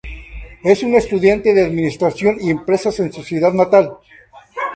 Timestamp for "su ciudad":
3.13-3.53